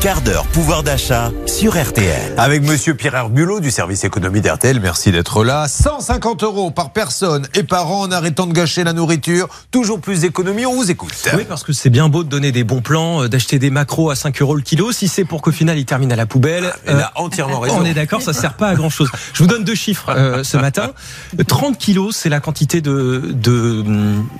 [0.00, 2.32] quart d'heure pouvoir d'achat sur RTL.
[2.38, 5.68] Avec monsieur Pierre Herbulot du service économie d'RTL, merci d'être là.
[5.68, 9.46] 150 euros par personne et par an en arrêtant de gâcher la nourriture.
[9.70, 11.12] Toujours plus d'économies, on vous écoute.
[11.36, 14.08] Oui, parce que c'est bien beau de donner des bons plans, euh, d'acheter des macros
[14.08, 14.90] à 5 euros le kilo.
[14.90, 17.80] Si c'est pour qu'au final il termine à la poubelle, Il a entièrement raison.
[17.80, 19.10] on est d'accord, ça sert pas à grand chose.
[19.34, 20.92] Je vous donne deux chiffres euh, ce matin.
[21.46, 23.84] 30 kilos, c'est la quantité de, de,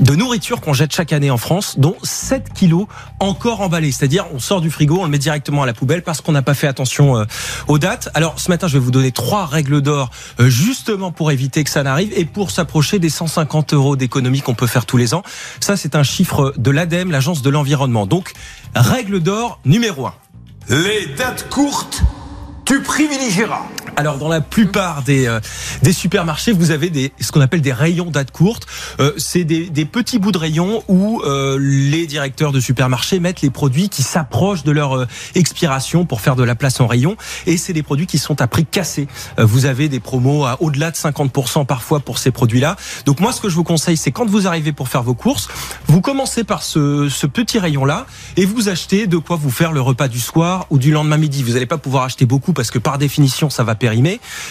[0.00, 2.86] de nourriture qu'on jette chaque année en France, dont 7 kilos
[3.20, 3.92] encore emballés.
[3.92, 5.18] C'est-à-dire, on sort du frigo, on le met
[5.52, 7.24] à la poubelle parce qu'on n'a pas fait attention euh,
[7.68, 8.08] aux dates.
[8.14, 11.70] Alors, ce matin, je vais vous donner trois règles d'or euh, justement pour éviter que
[11.70, 15.22] ça n'arrive et pour s'approcher des 150 euros d'économie qu'on peut faire tous les ans.
[15.60, 18.06] Ça, c'est un chiffre de l'ADEME, l'agence de l'environnement.
[18.06, 18.32] Donc,
[18.74, 20.14] règle d'or numéro 1.
[20.70, 22.02] Les dates courtes,
[22.64, 23.66] tu privilégieras.
[23.96, 25.38] Alors dans la plupart des euh,
[25.82, 28.66] des supermarchés, vous avez des ce qu'on appelle des rayons date courte.
[28.98, 33.42] Euh, c'est des, des petits bouts de rayons où euh, les directeurs de supermarchés mettent
[33.42, 37.16] les produits qui s'approchent de leur euh, expiration pour faire de la place en rayon.
[37.46, 39.06] Et c'est des produits qui sont à prix cassé.
[39.38, 42.76] Euh, vous avez des promos à au-delà de 50% parfois pour ces produits-là.
[43.06, 45.48] Donc moi, ce que je vous conseille, c'est quand vous arrivez pour faire vos courses,
[45.86, 49.80] vous commencez par ce, ce petit rayon-là et vous achetez de quoi vous faire le
[49.80, 51.44] repas du soir ou du lendemain midi.
[51.44, 53.76] Vous n'allez pas pouvoir acheter beaucoup parce que par définition, ça va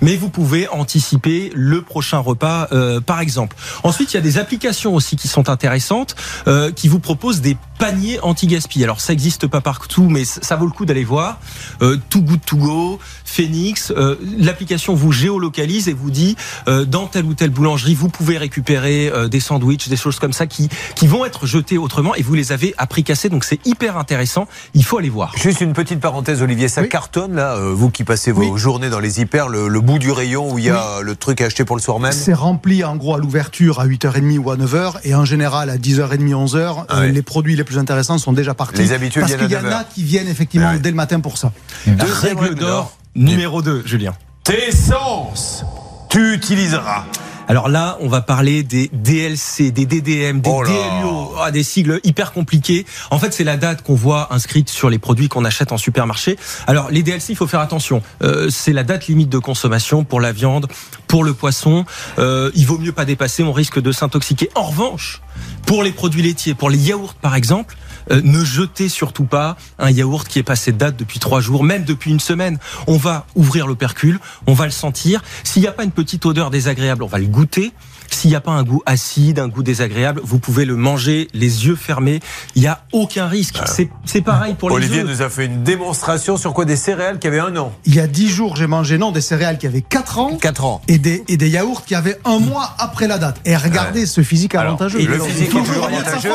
[0.00, 3.56] mais vous pouvez anticiper le prochain repas, euh, par exemple.
[3.82, 7.56] Ensuite, il y a des applications aussi qui sont intéressantes, euh, qui vous proposent des
[7.78, 8.82] paniers anti-gaspi.
[8.84, 11.38] Alors, ça n'existe pas partout, mais ça vaut le coup d'aller voir.
[11.82, 16.36] Euh, Too Good To Go, Phoenix, euh, l'application vous géolocalise et vous dit
[16.68, 20.32] euh, dans telle ou telle boulangerie, vous pouvez récupérer euh, des sandwichs, des choses comme
[20.32, 23.28] ça qui qui vont être jetés autrement et vous les avez à prix cassé.
[23.28, 24.46] Donc, c'est hyper intéressant.
[24.74, 25.32] Il faut aller voir.
[25.36, 26.88] Juste une petite parenthèse, Olivier, ça Oui.
[26.88, 28.58] cartonne là, euh, vous qui passez vos Oui.
[28.58, 31.40] journées dans les hyper, le, le bout du rayon où il y a le truc
[31.40, 32.12] à acheter pour le soir même.
[32.12, 35.76] C'est rempli en gros à l'ouverture à 8h30 ou à 9h et en général à
[35.76, 37.12] 10h30, 11h, Ah ouais.
[37.12, 38.78] les produits les plus intéressants sont déjà partis.
[38.78, 39.72] Les habitués Parce qu'il y en 9h.
[39.72, 40.78] a qui viennent effectivement ouais.
[40.78, 41.52] dès le matin pour ça.
[41.86, 44.14] Deuxième Règle d'or numéro 2, Julien.
[44.44, 45.64] Tes sens,
[46.10, 47.04] tu utiliseras.
[47.46, 50.70] Alors là, on va parler des DLC, des DDM, des Oh là.
[50.70, 52.86] DLUO, ah, des sigles hyper compliqués.
[53.10, 56.38] En fait, c'est la date qu'on voit inscrite sur les produits qu'on achète en supermarché.
[56.66, 58.02] Alors les DLC, il faut faire attention.
[58.22, 60.68] Euh, c'est la date limite de consommation pour la viande,
[61.06, 61.84] pour le poisson.
[62.18, 64.48] Euh, il vaut mieux pas dépasser, on risque de s'intoxiquer.
[64.54, 65.20] En revanche,
[65.66, 67.76] pour les produits laitiers, pour les yaourts par exemple,
[68.10, 71.64] euh, ne jetez surtout pas un yaourt qui est passé de date depuis trois jours,
[71.64, 72.58] même depuis une semaine.
[72.86, 75.22] On va ouvrir l'opercule, on va le sentir.
[75.42, 77.72] S'il n'y a pas une petite odeur désagréable, on va le goûter.
[78.10, 81.66] S'il n'y a pas un goût acide, un goût désagréable, vous pouvez le manger les
[81.66, 82.20] yeux fermés.
[82.54, 83.58] Il n'y a aucun risque.
[83.66, 85.06] C'est c'est pareil pour les Olivier œufs.
[85.08, 86.64] nous a fait une démonstration sur quoi?
[86.64, 87.72] Des céréales qui avaient un an.
[87.84, 90.64] Il y a 10 jours, j'ai mangé non des céréales qui avaient 4 ans 4
[90.64, 90.80] ans.
[90.88, 93.40] et des, et des yaourts qui avaient un mois après la date.
[93.44, 95.00] Et regardez ce physique Alors, avantageux.
[95.00, 96.30] et le Il physique est toujours avantageux.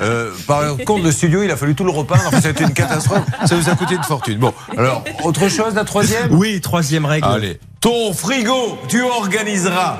[0.00, 2.16] Euh, par contre, le studio, il a fallu tout le repas.
[2.26, 3.22] Enfin, ça a été une catastrophe.
[3.46, 4.38] Ça nous a coûté une fortune.
[4.38, 6.32] Bon, alors, autre chose, la troisième?
[6.32, 7.26] Oui, troisième règle.
[7.26, 7.60] Allez.
[7.80, 9.98] Ton frigo, tu organiseras.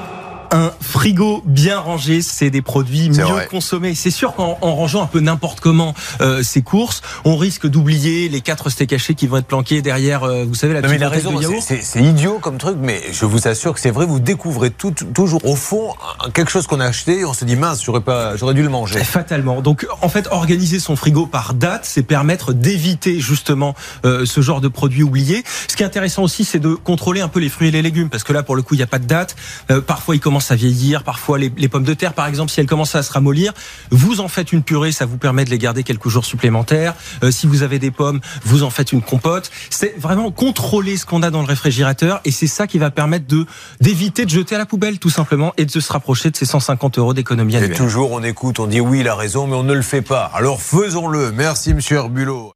[0.55, 3.49] Un frigo bien rangé, c'est des produits mieux vrai.
[3.51, 3.95] consommés.
[3.97, 8.29] C'est sûr qu'en en rangeant un peu n'importe comment euh, ces courses, on risque d'oublier
[8.29, 10.95] les quatre steaks hachés qui vont être planqués derrière, euh, vous savez, la Non, mais
[10.99, 13.81] petite il a bouteille raison, de c'est- idiot comme truc, mais je vous assure que
[13.81, 15.95] c'est vrai, vous découvrez tout, toujours au fond
[16.35, 18.69] quelque chose qu'on a acheté et on se dit mince, j'aurais pas, j'aurais dû le
[18.69, 19.03] manger.
[19.03, 19.61] Fatalement.
[19.61, 24.61] Donc, en fait, organiser son frigo par date, c'est permettre d'éviter justement euh, ce genre
[24.61, 25.43] de produits oubliés.
[25.67, 28.09] Ce qui est intéressant aussi, c'est de contrôler un peu les fruits et les légumes,
[28.09, 29.35] parce que là, pour le coup, il n'y a pas de date.
[29.73, 31.03] Euh, parfois, ils commencent à vieillir.
[31.05, 33.53] Parfois, les, les pommes de terre, par exemple, si elles commencent à se ramollir,
[33.91, 36.95] vous en faites une purée, ça vous permet de les garder quelques jours supplémentaires.
[37.23, 39.51] Euh, si vous avez des pommes, vous en faites une compote.
[39.71, 43.27] C'est vraiment contrôler ce qu'on a dans le réfrigérateur, et c'est ça qui va permettre
[43.27, 43.47] de
[43.81, 46.99] d'éviter de jeter à la poubelle, tout simplement, et de se rapprocher de ces 150
[46.99, 47.77] euros d'économie Et annuelle.
[47.77, 50.31] toujours on écoute, on dit oui, il a raison, mais on ne le fait pas.
[50.35, 51.33] Alors faisons-le.
[51.33, 52.53] Merci, monsieur Herbulot.